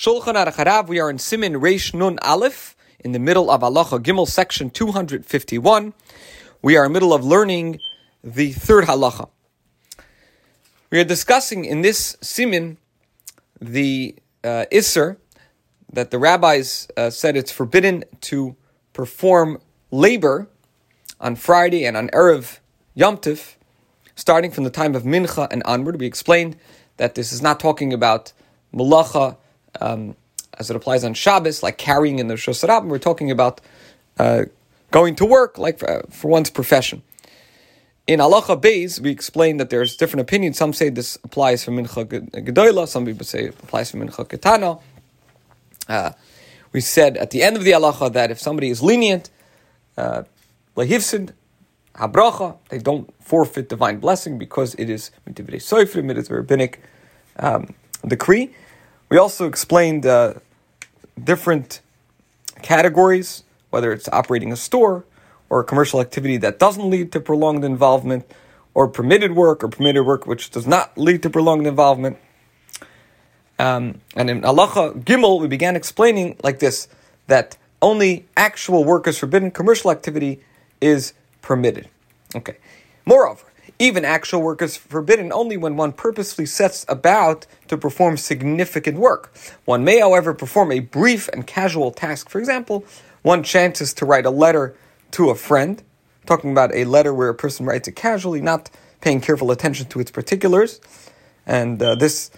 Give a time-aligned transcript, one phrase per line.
[0.00, 0.88] Shulchan Aruch Harav.
[0.88, 5.92] We are in Simin Reish Nun Aleph, in the middle of Halacha Gimel, section 251.
[6.62, 7.80] We are in the middle of learning
[8.24, 9.28] the third halacha.
[10.90, 12.78] We are discussing in this Simin
[13.60, 15.18] the uh, Isser
[15.92, 18.56] that the rabbis uh, said it's forbidden to
[18.94, 19.60] perform
[19.90, 20.48] labor
[21.20, 22.60] on Friday and on Erev
[22.94, 23.56] Yom Tif,
[24.16, 26.00] starting from the time of Mincha and onward.
[26.00, 26.56] We explained
[26.96, 28.32] that this is not talking about
[28.72, 29.36] malacha
[29.80, 30.16] um,
[30.58, 33.60] as it applies on Shabbos, like carrying in the Shosarab, we're talking about
[34.18, 34.44] uh,
[34.90, 37.02] going to work, like for, uh, for one's profession.
[38.06, 40.58] In Alacha Beis, we explain that there's different opinions.
[40.58, 44.80] Some say this applies for Mincha Gedoyla, some people say it applies for Mincha Ketana.
[45.88, 46.12] Uh,
[46.72, 49.30] we said at the end of the Alacha that if somebody is lenient,
[49.96, 50.24] uh,
[50.76, 51.32] Lehivsid,
[51.94, 56.80] Habracha, they don't forfeit divine blessing because it is Midivrei Soifrim, it is a rabbinic
[57.38, 57.74] um,
[58.06, 58.54] decree.
[59.10, 60.34] We also explained uh,
[61.22, 61.80] different
[62.62, 65.04] categories, whether it's operating a store
[65.48, 68.24] or a commercial activity that doesn't lead to prolonged involvement,
[68.72, 72.16] or permitted work or permitted work which does not lead to prolonged involvement.
[73.58, 76.88] Um, and in Alacha Gimel, we began explaining like this
[77.26, 80.40] that only actual work is forbidden, commercial activity
[80.80, 81.88] is permitted.
[82.34, 82.56] Okay.
[83.04, 83.44] Moreover,
[83.80, 89.32] even actual work is forbidden only when one purposely sets about to perform significant work.
[89.64, 92.28] One may, however, perform a brief and casual task.
[92.28, 92.84] For example,
[93.22, 94.76] one chances to write a letter
[95.12, 95.82] to a friend,
[96.26, 98.68] talking about a letter where a person writes it casually, not
[99.00, 100.78] paying careful attention to its particulars.
[101.46, 102.30] And uh, this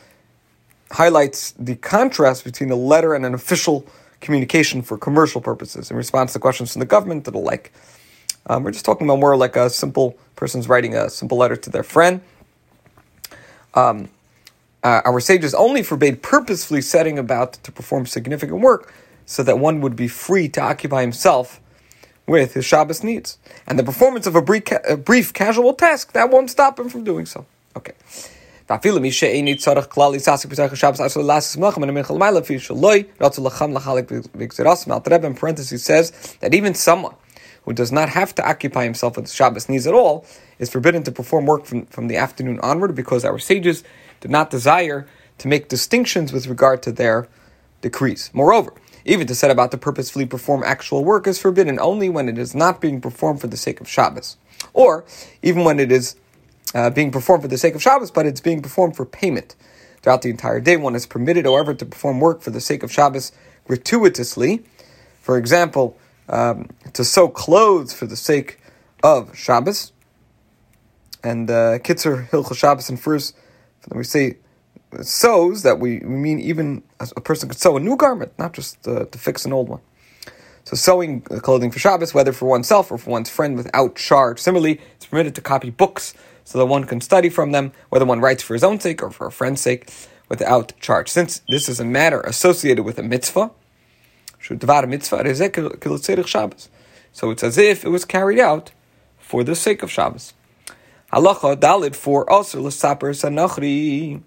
[0.92, 3.84] highlights the contrast between a letter and an official
[4.20, 7.72] communication for commercial purposes in response to questions from the government that are like,
[8.46, 11.70] um, we're just talking about more like a simple person's writing a simple letter to
[11.70, 12.20] their friend.
[13.74, 14.08] Um,
[14.82, 18.92] uh, our sages only forbade purposefully setting about to perform significant work
[19.26, 21.60] so that one would be free to occupy himself
[22.26, 23.38] with his Shabbos needs.
[23.66, 27.04] And the performance of a brief, a brief casual task, that won't stop him from
[27.04, 27.46] doing so.
[27.76, 27.92] Okay.
[35.24, 37.14] In parentheses says that even someone
[37.62, 40.26] who does not have to occupy himself with Shabbos needs at all,
[40.58, 43.84] is forbidden to perform work from, from the afternoon onward because our sages
[44.20, 45.06] did not desire
[45.38, 47.28] to make distinctions with regard to their
[47.80, 48.30] decrees.
[48.32, 48.72] Moreover,
[49.04, 52.54] even to set about to purposefully perform actual work is forbidden only when it is
[52.54, 54.36] not being performed for the sake of Shabbos,
[54.72, 55.04] or
[55.42, 56.16] even when it is
[56.74, 59.56] uh, being performed for the sake of Shabbos, but it's being performed for payment.
[60.02, 62.90] Throughout the entire day, one is permitted, however, to perform work for the sake of
[62.90, 63.30] Shabbos
[63.66, 64.64] gratuitously.
[65.20, 65.96] For example,
[66.28, 68.58] um, to sew clothes for the sake
[69.02, 69.92] of Shabbos.
[71.24, 73.36] And uh, Kitzur Hilchos Shabbos and first,
[73.88, 74.38] when we say
[75.02, 78.86] sews, that we, we mean even a person could sew a new garment, not just
[78.86, 79.80] uh, to fix an old one.
[80.64, 84.38] So sewing clothing for Shabbos, whether for oneself or for one's friend without charge.
[84.38, 86.14] Similarly, it's permitted to copy books
[86.44, 89.10] so that one can study from them, whether one writes for his own sake or
[89.10, 89.90] for a friend's sake,
[90.28, 91.08] without charge.
[91.08, 93.50] Since this is a matter associated with a mitzvah,
[94.88, 95.16] mitzvah
[96.26, 96.68] Shabbos.
[97.12, 98.72] So it's as if it was carried out
[99.18, 100.32] for the sake of Shabbos.
[101.12, 104.22] Halacha dalid for also l'saper sanachri.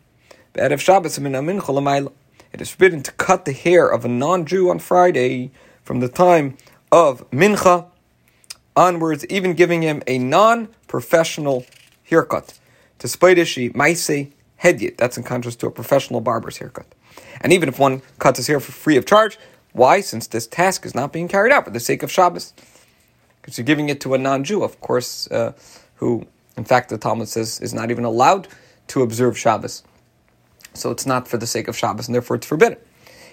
[0.54, 2.12] Be'erev Shabbos min mincha
[2.54, 5.52] It is forbidden to cut the hair of a non-Jew on Friday
[5.84, 6.58] from the time
[6.92, 7.88] of mincha
[8.76, 11.66] onwards, even giving him a non-professional
[12.04, 12.60] haircut.
[13.00, 14.32] To spaidishi maise
[14.64, 14.98] hedyet.
[14.98, 16.88] That's in contrast to a professional barber's haircut.
[17.42, 19.38] And even if one cuts his hair for free of charge,
[19.76, 20.00] why?
[20.00, 22.54] Since this task is not being carried out for the sake of Shabbos.
[23.42, 25.52] Because you're giving it to a non Jew, of course, uh,
[25.96, 26.26] who,
[26.56, 28.48] in fact, the Talmud says is not even allowed
[28.88, 29.84] to observe Shabbos.
[30.74, 32.78] So it's not for the sake of Shabbos, and therefore it's forbidden.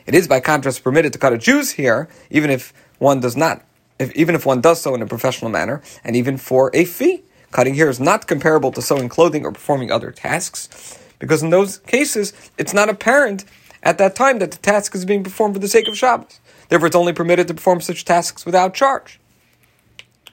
[0.05, 3.65] It is, by contrast, permitted to cut a Jew's hair, even if one does not,
[4.01, 7.23] if, even if one does so in a professional manner, and even for a fee.
[7.53, 11.79] Cutting hair is not comparable to sewing clothing or performing other tasks, because in those
[11.79, 13.45] cases, it's not apparent
[13.82, 16.40] at that time that the task is being performed for the sake of Shabbos.
[16.69, 19.19] Therefore, it's only permitted to perform such tasks without charge.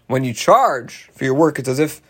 [0.07, 2.01] When you charge for your work, it's as if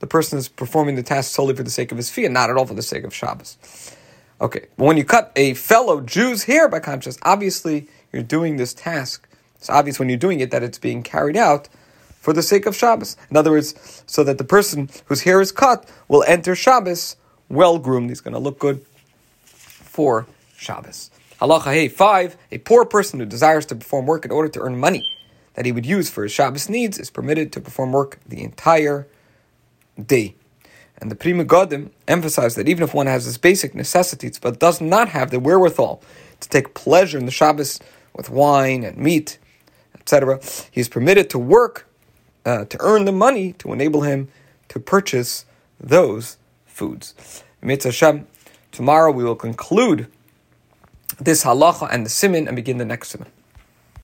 [0.00, 2.50] the person is performing the task solely for the sake of his fee and not
[2.50, 3.56] at all for the sake of Shabbos.
[4.40, 8.72] Okay, but when you cut a fellow Jew's hair by contrast, obviously you're doing this
[8.72, 9.28] task.
[9.56, 11.68] It's obvious when you're doing it that it's being carried out
[12.20, 13.16] for the sake of Shabbos.
[13.30, 17.16] In other words, so that the person whose hair is cut will enter Shabbos
[17.48, 18.10] well groomed.
[18.10, 18.84] He's going to look good
[19.44, 20.26] for
[20.58, 21.10] Shabbos.
[21.40, 24.78] Halacha hey five: A poor person who desires to perform work in order to earn
[24.78, 25.08] money
[25.54, 29.06] that he would use for his Shabbos needs is permitted to perform work the entire
[30.04, 30.34] day.
[31.00, 34.80] And the Pri Megadim emphasized that even if one has his basic necessities but does
[34.80, 36.02] not have the wherewithal
[36.40, 37.78] to take pleasure in the Shabbos
[38.14, 39.38] with wine and meat,
[39.94, 40.40] etc.,
[40.72, 41.88] he is permitted to work
[42.44, 44.28] uh, to earn the money to enable him
[44.68, 45.44] to purchase
[45.78, 47.14] those foods.
[47.62, 48.26] Mitzvah Hashem,
[48.72, 50.08] tomorrow we will conclude
[51.18, 53.28] this halacha and the simin and begin the next simin.